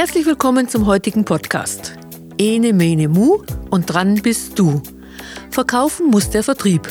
[0.00, 1.92] Herzlich willkommen zum heutigen Podcast.
[2.38, 4.82] Ene, mene, mu und dran bist du.
[5.50, 6.88] Verkaufen muss der Vertrieb.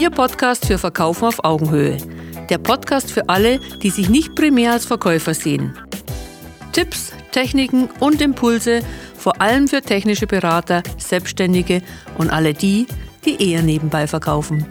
[0.00, 1.98] Ihr Podcast für Verkaufen auf Augenhöhe.
[2.48, 5.76] Der Podcast für alle, die sich nicht primär als Verkäufer sehen.
[6.72, 8.80] Tipps, Techniken und Impulse,
[9.14, 11.82] vor allem für technische Berater, Selbstständige
[12.16, 12.86] und alle die,
[13.26, 14.64] die eher nebenbei verkaufen.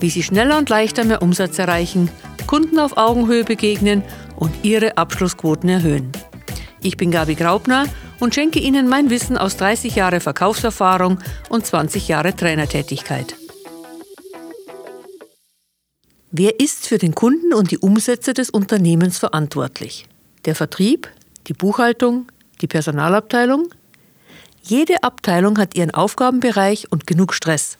[0.00, 2.08] Wie sie schneller und leichter mehr Umsatz erreichen,
[2.48, 4.02] Kunden auf Augenhöhe begegnen
[4.34, 6.10] und ihre Abschlussquoten erhöhen.
[6.80, 7.84] Ich bin Gabi Graubner
[8.20, 11.18] und schenke Ihnen mein Wissen aus 30 Jahre Verkaufserfahrung
[11.50, 13.36] und 20 Jahre Trainertätigkeit.
[16.30, 20.06] Wer ist für den Kunden und die Umsätze des Unternehmens verantwortlich?
[20.46, 21.10] Der Vertrieb,
[21.48, 22.28] die Buchhaltung,
[22.62, 23.68] die Personalabteilung?
[24.62, 27.76] Jede Abteilung hat ihren Aufgabenbereich und genug Stress.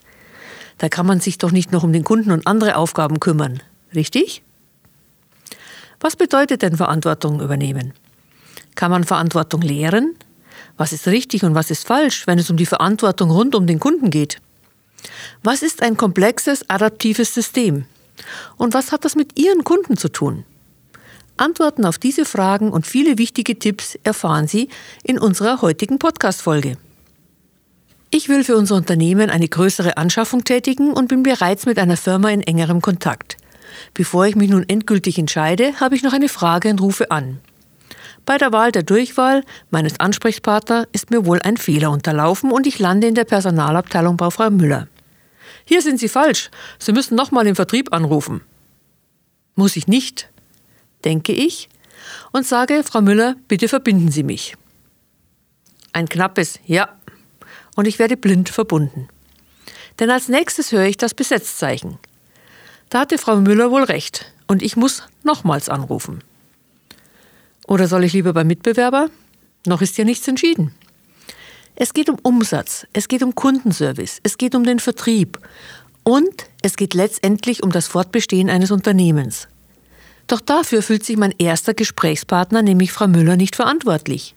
[0.76, 3.62] Da kann man sich doch nicht noch um den Kunden und andere Aufgaben kümmern.
[3.94, 4.42] Richtig?
[6.00, 7.92] Was bedeutet denn Verantwortung übernehmen?
[8.74, 10.16] Kann man Verantwortung lehren?
[10.76, 13.80] Was ist richtig und was ist falsch, wenn es um die Verantwortung rund um den
[13.80, 14.40] Kunden geht?
[15.42, 17.84] Was ist ein komplexes adaptives System?
[18.56, 20.44] Und was hat das mit Ihren Kunden zu tun?
[21.36, 24.68] Antworten auf diese Fragen und viele wichtige Tipps erfahren Sie
[25.04, 26.76] in unserer heutigen Podcast-Folge.
[28.10, 32.30] Ich will für unser Unternehmen eine größere Anschaffung tätigen und bin bereits mit einer Firma
[32.30, 33.36] in engerem Kontakt.
[33.94, 37.40] Bevor ich mich nun endgültig entscheide, habe ich noch eine Frage und rufe an.
[38.24, 42.78] Bei der Wahl der Durchwahl meines Ansprechpartners ist mir wohl ein Fehler unterlaufen und ich
[42.78, 44.86] lande in der Personalabteilung bei Frau Müller.
[45.64, 46.50] Hier sind Sie falsch.
[46.78, 48.42] Sie müssen nochmal im Vertrieb anrufen.
[49.54, 50.28] Muss ich nicht,
[51.04, 51.68] denke ich
[52.32, 54.56] und sage, Frau Müller, bitte verbinden Sie mich.
[55.92, 56.88] Ein knappes Ja
[57.76, 59.08] und ich werde blind verbunden.
[60.00, 61.98] Denn als nächstes höre ich das Besetzzeichen.
[62.90, 66.22] Da hatte Frau Müller wohl recht und ich muss nochmals anrufen.
[67.66, 69.10] Oder soll ich lieber beim Mitbewerber?
[69.66, 70.74] Noch ist ja nichts entschieden.
[71.76, 75.38] Es geht um Umsatz, es geht um Kundenservice, es geht um den Vertrieb
[76.02, 79.46] und es geht letztendlich um das Fortbestehen eines Unternehmens.
[80.26, 84.34] Doch dafür fühlt sich mein erster Gesprächspartner, nämlich Frau Müller, nicht verantwortlich.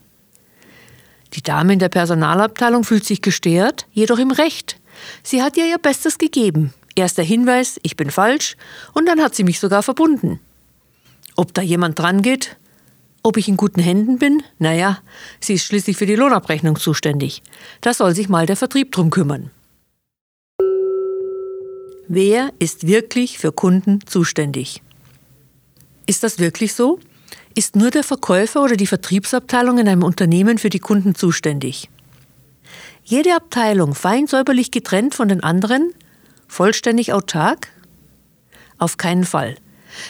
[1.34, 4.78] Die Dame in der Personalabteilung fühlt sich gestört, jedoch im Recht.
[5.22, 6.72] Sie hat ihr ihr Bestes gegeben.
[6.94, 8.56] Erster Hinweis, ich bin falsch,
[8.92, 10.40] und dann hat sie mich sogar verbunden.
[11.36, 12.56] Ob da jemand dran geht?
[13.22, 14.42] Ob ich in guten Händen bin?
[14.58, 14.98] Naja,
[15.40, 17.42] sie ist schließlich für die Lohnabrechnung zuständig.
[17.80, 19.50] Da soll sich mal der Vertrieb drum kümmern.
[22.08, 24.82] Wer ist wirklich für Kunden zuständig?
[26.06, 26.98] Ist das wirklich so?
[27.54, 31.88] Ist nur der Verkäufer oder die Vertriebsabteilung in einem Unternehmen für die Kunden zuständig?
[33.04, 35.92] Jede Abteilung fein säuberlich getrennt von den anderen
[36.52, 37.68] Vollständig autark?
[38.76, 39.56] Auf keinen Fall.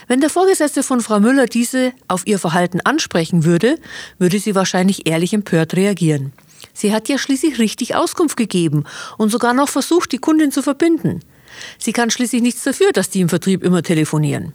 [0.08, 3.78] Wenn der Vorgesetzte von Frau Müller diese auf ihr Verhalten ansprechen würde,
[4.18, 6.32] würde sie wahrscheinlich ehrlich empört reagieren.
[6.72, 8.82] Sie hat ja schließlich richtig Auskunft gegeben
[9.18, 11.20] und sogar noch versucht, die Kundin zu verbinden.
[11.78, 14.52] Sie kann schließlich nichts dafür, dass die im Vertrieb immer telefonieren.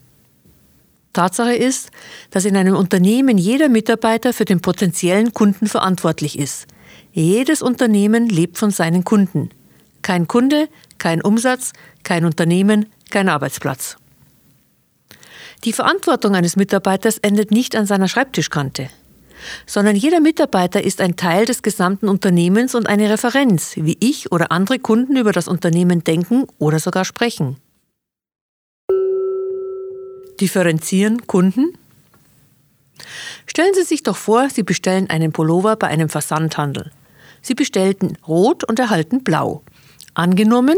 [1.14, 1.92] Tatsache ist,
[2.32, 6.68] dass in einem Unternehmen jeder Mitarbeiter für den potenziellen Kunden verantwortlich ist.
[7.14, 9.52] Jedes Unternehmen lebt von seinen Kunden.
[10.02, 13.98] Kein Kunde, kein Umsatz, kein Unternehmen, kein Arbeitsplatz.
[15.64, 18.90] Die Verantwortung eines Mitarbeiters endet nicht an seiner Schreibtischkante,
[19.66, 24.52] sondern jeder Mitarbeiter ist ein Teil des gesamten Unternehmens und eine Referenz, wie ich oder
[24.52, 27.58] andere Kunden über das Unternehmen denken oder sogar sprechen.
[30.40, 31.74] Differenzieren Kunden?
[33.48, 36.92] Stellen Sie sich doch vor, Sie bestellen einen Pullover bei einem Versandhandel.
[37.42, 39.64] Sie bestellten rot und erhalten blau.
[40.18, 40.78] Angenommen,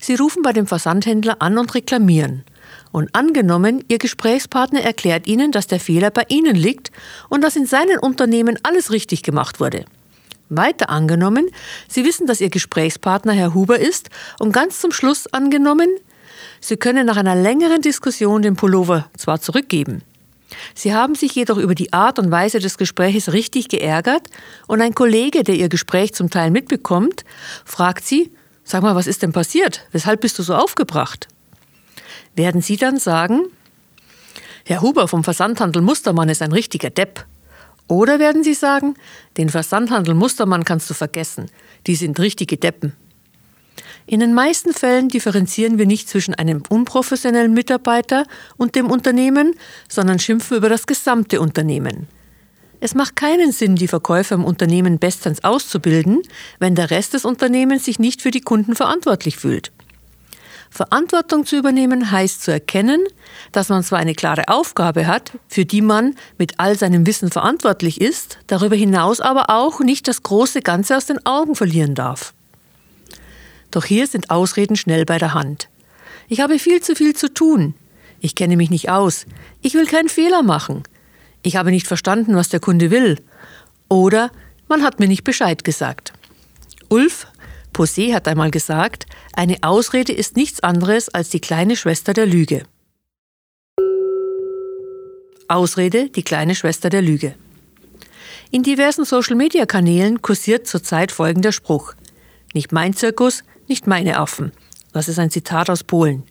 [0.00, 2.42] Sie rufen bei dem Versandhändler an und reklamieren.
[2.90, 6.90] Und angenommen, Ihr Gesprächspartner erklärt Ihnen, dass der Fehler bei Ihnen liegt
[7.28, 9.84] und dass in seinem Unternehmen alles richtig gemacht wurde.
[10.48, 11.50] Weiter angenommen,
[11.86, 15.90] Sie wissen, dass Ihr Gesprächspartner Herr Huber ist und ganz zum Schluss angenommen,
[16.62, 20.00] Sie können nach einer längeren Diskussion den Pullover zwar zurückgeben.
[20.74, 24.28] Sie haben sich jedoch über die Art und Weise des Gespräches richtig geärgert
[24.66, 27.26] und ein Kollege, der Ihr Gespräch zum Teil mitbekommt,
[27.66, 28.32] fragt Sie,
[28.68, 29.86] Sag mal, was ist denn passiert?
[29.92, 31.26] Weshalb bist du so aufgebracht?
[32.36, 33.46] Werden Sie dann sagen,
[34.66, 37.24] Herr Huber vom Versandhandel Mustermann ist ein richtiger Depp?
[37.86, 38.92] Oder werden Sie sagen,
[39.38, 41.46] den Versandhandel Mustermann kannst du vergessen,
[41.86, 42.92] die sind richtige Deppen?
[44.04, 48.26] In den meisten Fällen differenzieren wir nicht zwischen einem unprofessionellen Mitarbeiter
[48.58, 49.54] und dem Unternehmen,
[49.88, 52.06] sondern schimpfen über das gesamte Unternehmen.
[52.80, 56.22] Es macht keinen Sinn, die Verkäufer im Unternehmen bestens auszubilden,
[56.60, 59.72] wenn der Rest des Unternehmens sich nicht für die Kunden verantwortlich fühlt.
[60.70, 63.02] Verantwortung zu übernehmen heißt zu erkennen,
[63.52, 68.00] dass man zwar eine klare Aufgabe hat, für die man mit all seinem Wissen verantwortlich
[68.00, 72.34] ist, darüber hinaus aber auch nicht das große Ganze aus den Augen verlieren darf.
[73.70, 75.68] Doch hier sind Ausreden schnell bei der Hand.
[76.28, 77.74] Ich habe viel zu viel zu tun.
[78.20, 79.26] Ich kenne mich nicht aus.
[79.62, 80.82] Ich will keinen Fehler machen.
[81.42, 83.20] Ich habe nicht verstanden, was der Kunde will.
[83.88, 84.30] Oder
[84.68, 86.12] man hat mir nicht Bescheid gesagt.
[86.88, 87.26] Ulf
[87.72, 92.64] Posé hat einmal gesagt, eine Ausrede ist nichts anderes als die kleine Schwester der Lüge.
[95.46, 97.34] Ausrede, die kleine Schwester der Lüge.
[98.50, 101.94] In diversen Social-Media-Kanälen kursiert zurzeit folgender Spruch.
[102.52, 104.52] Nicht mein Zirkus, nicht meine Affen.
[104.92, 106.24] Das ist ein Zitat aus Polen.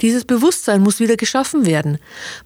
[0.00, 1.98] Dieses Bewusstsein muss wieder geschaffen werden.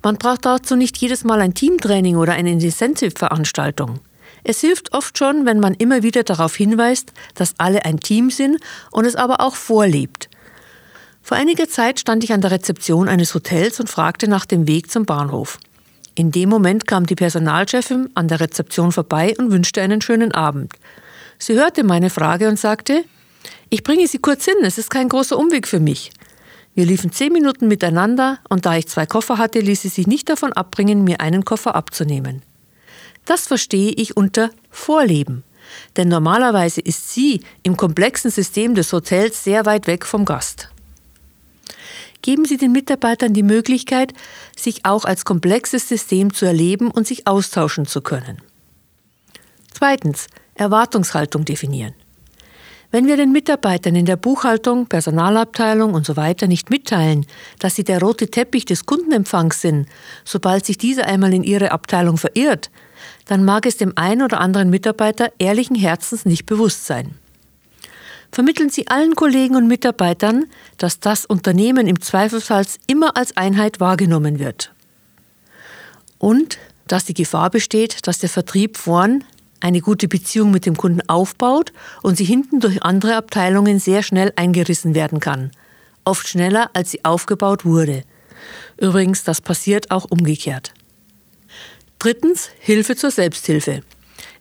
[0.03, 4.01] Man braucht dazu nicht jedes Mal ein Teamtraining oder eine Incentive-Veranstaltung.
[4.45, 8.59] Es hilft oft schon, wenn man immer wieder darauf hinweist, dass alle ein Team sind
[8.91, 10.29] und es aber auch vorlebt.
[11.23, 14.91] Vor einiger Zeit stand ich an der Rezeption eines Hotels und fragte nach dem Weg
[14.91, 15.59] zum Bahnhof.
[16.15, 20.73] In dem Moment kam die Personalchefin an der Rezeption vorbei und wünschte einen schönen Abend.
[21.39, 23.05] Sie hörte meine Frage und sagte,
[23.69, 26.11] ich bringe Sie kurz hin, es ist kein großer Umweg für mich.
[26.77, 30.29] Wir liefen zehn Minuten miteinander und da ich zwei Koffer hatte, ließ sie sich nicht
[30.29, 32.43] davon abbringen, mir einen Koffer abzunehmen.
[33.25, 35.43] Das verstehe ich unter Vorleben.
[35.97, 40.69] Denn normalerweise ist sie im komplexen System des Hotels sehr weit weg vom Gast.
[42.21, 44.13] Geben Sie den Mitarbeitern die Möglichkeit,
[44.55, 48.43] sich auch als komplexes System zu erleben und sich austauschen zu können.
[49.73, 51.95] Zweitens, Erwartungshaltung definieren.
[52.97, 57.27] Wenn wir den Mitarbeitern in der Buchhaltung, Personalabteilung und so weiter nicht mitteilen,
[57.59, 59.87] dass sie der rote Teppich des Kundenempfangs sind,
[60.25, 62.71] sobald sich dieser einmal in ihre Abteilung verirrt,
[63.27, 67.17] dann mag es dem einen oder anderen Mitarbeiter ehrlichen Herzens nicht bewusst sein.
[68.33, 70.47] Vermitteln Sie allen Kollegen und Mitarbeitern,
[70.79, 74.73] dass das Unternehmen im Zweifelsfall immer als Einheit wahrgenommen wird.
[76.17, 76.57] Und
[76.89, 79.23] dass die Gefahr besteht, dass der Vertrieb vorn
[79.67, 84.33] eine gute Beziehung mit dem Kunden aufbaut und sie hinten durch andere Abteilungen sehr schnell
[84.37, 85.51] eingerissen werden kann.
[86.05, 88.05] Oft schneller, als sie aufgebaut wurde.
[88.79, 90.73] Übrigens, das passiert auch umgekehrt.
[91.99, 93.83] Drittens, Hilfe zur Selbsthilfe.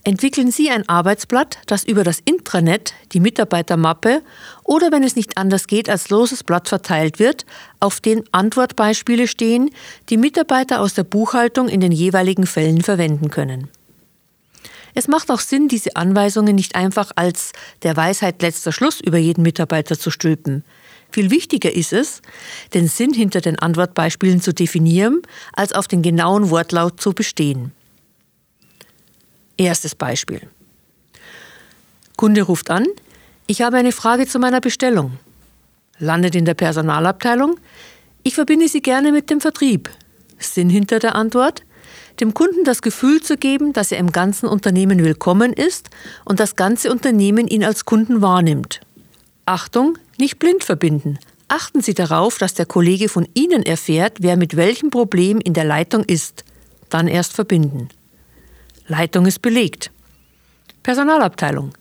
[0.03, 4.21] Entwickeln Sie ein Arbeitsblatt, das über das Intranet, die Mitarbeitermappe
[4.63, 7.47] oder wenn es nicht anders geht, als loses Blatt verteilt wird,
[7.79, 9.71] auf den Antwortbeispiele stehen,
[10.09, 13.69] die Mitarbeiter aus der Buchhaltung in den jeweiligen Fällen verwenden können.
[14.97, 17.51] Es macht auch Sinn, diese Anweisungen nicht einfach als
[17.83, 20.63] der Weisheit letzter Schluss über jeden Mitarbeiter zu stülpen.
[21.11, 22.21] Viel wichtiger ist es,
[22.73, 25.21] den Sinn hinter den Antwortbeispielen zu definieren,
[25.53, 27.73] als auf den genauen Wortlaut zu bestehen.
[29.57, 30.41] Erstes Beispiel.
[32.15, 32.85] Kunde ruft an,
[33.47, 35.17] ich habe eine Frage zu meiner Bestellung.
[35.99, 37.59] Landet in der Personalabteilung?
[38.23, 39.89] Ich verbinde Sie gerne mit dem Vertrieb.
[40.39, 41.63] Sinn hinter der Antwort?
[42.19, 45.89] Dem Kunden das Gefühl zu geben, dass er im ganzen Unternehmen willkommen ist
[46.23, 48.79] und das ganze Unternehmen ihn als Kunden wahrnimmt.
[49.45, 51.19] Achtung, nicht blind verbinden.
[51.49, 55.65] Achten Sie darauf, dass der Kollege von Ihnen erfährt, wer mit welchem Problem in der
[55.65, 56.45] Leitung ist.
[56.89, 57.89] Dann erst verbinden.
[58.87, 59.91] Leitung ist belegt.
[60.83, 61.73] Personalabteilung.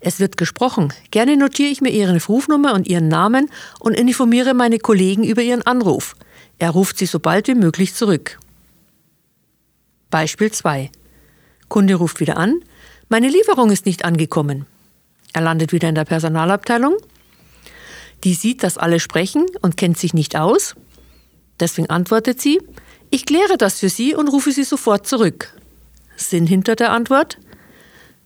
[0.00, 0.92] Es wird gesprochen.
[1.10, 5.62] Gerne notiere ich mir Ihren Rufnummer und Ihren Namen und informiere meine Kollegen über Ihren
[5.62, 6.16] Anruf.
[6.58, 8.38] Er ruft Sie so bald wie möglich zurück.
[10.10, 10.90] Beispiel 2.
[11.68, 12.60] Kunde ruft wieder an.
[13.08, 14.66] Meine Lieferung ist nicht angekommen.
[15.32, 16.96] Er landet wieder in der Personalabteilung.
[18.24, 20.74] Die sieht, dass alle sprechen und kennt sich nicht aus.
[21.60, 22.60] Deswegen antwortet sie,
[23.10, 25.54] ich kläre das für Sie und rufe Sie sofort zurück.
[26.16, 27.38] Sinn hinter der Antwort?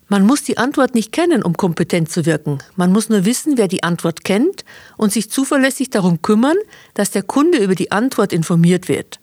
[0.09, 2.59] Man muss die Antwort nicht kennen, um kompetent zu wirken.
[2.77, 4.65] Man muss nur wissen, wer die Antwort kennt
[4.97, 6.57] und sich zuverlässig darum kümmern,
[6.93, 9.19] dass der Kunde über die Antwort informiert wird.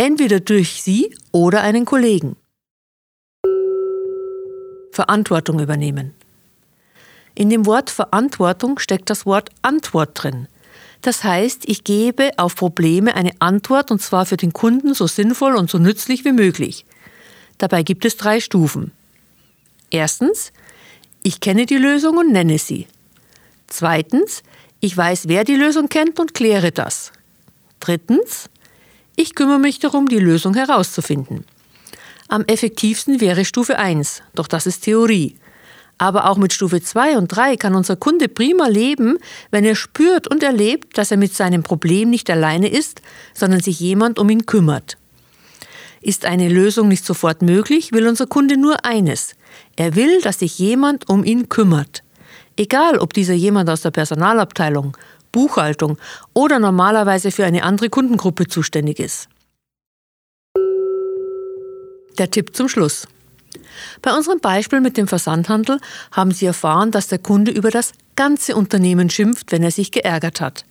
[0.00, 2.36] Entweder durch Sie oder einen Kollegen.
[4.92, 6.14] Verantwortung übernehmen.
[7.34, 10.46] In dem Wort Verantwortung steckt das Wort Antwort drin.
[11.02, 15.56] Das heißt, ich gebe auf Probleme eine Antwort und zwar für den Kunden so sinnvoll
[15.56, 16.86] und so nützlich wie möglich.
[17.58, 18.92] Dabei gibt es drei Stufen.
[19.90, 20.52] Erstens,
[21.24, 22.86] ich kenne die Lösung und nenne sie.
[23.66, 24.44] Zweitens,
[24.78, 27.10] ich weiß, wer die Lösung kennt und kläre das.
[27.80, 28.48] Drittens,
[29.18, 31.44] ich kümmere mich darum, die Lösung herauszufinden.
[32.28, 35.34] Am effektivsten wäre Stufe 1, doch das ist Theorie.
[35.98, 39.18] Aber auch mit Stufe 2 und 3 kann unser Kunde prima leben,
[39.50, 43.02] wenn er spürt und erlebt, dass er mit seinem Problem nicht alleine ist,
[43.34, 44.98] sondern sich jemand um ihn kümmert.
[46.00, 49.34] Ist eine Lösung nicht sofort möglich, will unser Kunde nur eines,
[49.74, 52.04] er will, dass sich jemand um ihn kümmert.
[52.56, 54.96] Egal, ob dieser jemand aus der Personalabteilung,
[55.32, 55.98] Buchhaltung
[56.34, 59.28] oder normalerweise für eine andere Kundengruppe zuständig ist.
[62.18, 63.06] Der Tipp zum Schluss.
[64.02, 65.80] Bei unserem Beispiel mit dem Versandhandel
[66.10, 70.40] haben Sie erfahren, dass der Kunde über das ganze Unternehmen schimpft, wenn er sich geärgert
[70.40, 70.64] hat.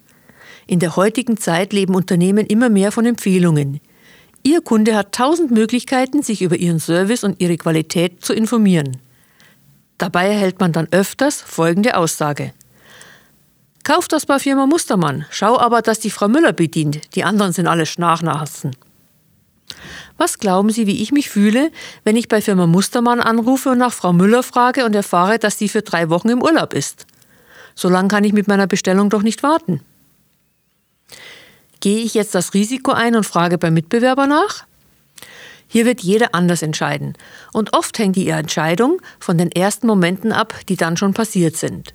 [0.67, 3.79] In der heutigen Zeit leben Unternehmen immer mehr von Empfehlungen.
[4.43, 8.97] Ihr Kunde hat tausend Möglichkeiten, sich über Ihren Service und Ihre Qualität zu informieren.
[9.97, 12.53] Dabei erhält man dann öfters folgende Aussage.
[13.88, 17.67] Kauf das bei Firma Mustermann, schau aber, dass die Frau Müller bedient, die anderen sind
[17.67, 18.75] alle Schnachnasen.
[20.17, 21.72] Was glauben Sie, wie ich mich fühle,
[22.03, 25.70] wenn ich bei Firma Mustermann anrufe und nach Frau Müller frage und erfahre, dass sie
[25.70, 27.06] für drei Wochen im Urlaub ist?
[27.75, 29.79] So lange kann ich mit meiner Bestellung doch nicht warten.
[31.79, 34.65] Gehe ich jetzt das Risiko ein und frage beim Mitbewerber nach?
[35.70, 37.13] Hier wird jeder anders entscheiden.
[37.53, 41.94] Und oft hängt die Entscheidung von den ersten Momenten ab, die dann schon passiert sind.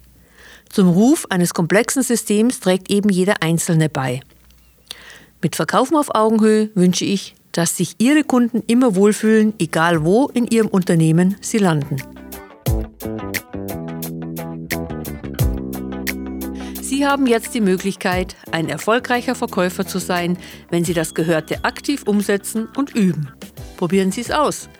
[0.72, 4.22] Zum Ruf eines komplexen Systems trägt eben jeder Einzelne bei.
[5.42, 10.46] Mit Verkaufen auf Augenhöhe wünsche ich, dass sich Ihre Kunden immer wohlfühlen, egal wo in
[10.46, 11.96] Ihrem Unternehmen sie landen.
[16.80, 20.38] Sie haben jetzt die Möglichkeit, ein erfolgreicher Verkäufer zu sein,
[20.70, 23.30] wenn Sie das Gehörte aktiv umsetzen und üben.
[23.76, 24.70] Probieren Sie es aus.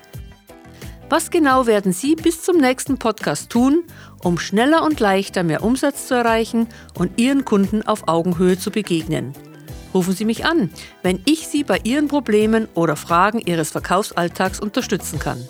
[1.13, 3.85] Was genau werden Sie bis zum nächsten Podcast tun,
[4.23, 9.35] um schneller und leichter mehr Umsatz zu erreichen und Ihren Kunden auf Augenhöhe zu begegnen?
[9.93, 10.71] Rufen Sie mich an,
[11.03, 15.47] wenn ich Sie bei Ihren Problemen oder Fragen Ihres Verkaufsalltags unterstützen kann.